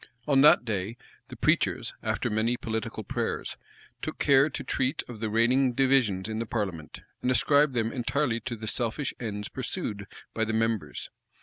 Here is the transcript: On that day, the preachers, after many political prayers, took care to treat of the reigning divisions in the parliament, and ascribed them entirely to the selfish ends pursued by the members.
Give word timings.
On 0.27 0.41
that 0.41 0.65
day, 0.65 0.97
the 1.27 1.35
preachers, 1.35 1.93
after 2.01 2.31
many 2.31 2.57
political 2.57 3.03
prayers, 3.03 3.55
took 4.01 4.17
care 4.17 4.49
to 4.49 4.63
treat 4.63 5.03
of 5.07 5.19
the 5.19 5.29
reigning 5.29 5.73
divisions 5.73 6.27
in 6.27 6.39
the 6.39 6.47
parliament, 6.47 7.01
and 7.21 7.29
ascribed 7.29 7.75
them 7.75 7.91
entirely 7.91 8.39
to 8.39 8.55
the 8.55 8.65
selfish 8.65 9.13
ends 9.19 9.47
pursued 9.47 10.07
by 10.33 10.43
the 10.43 10.53
members. 10.53 11.11